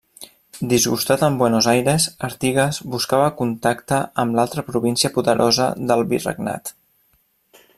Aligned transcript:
Disgustat 0.69 1.25
amb 1.25 1.41
Buenos 1.41 1.67
Aires, 1.73 2.07
Artigas 2.27 2.79
buscava 2.95 3.27
contacte 3.41 3.99
amb 4.25 4.39
l'altra 4.39 4.65
província 4.71 5.13
poderosa 5.19 5.69
del 5.93 6.03
Virregnat. 6.15 6.75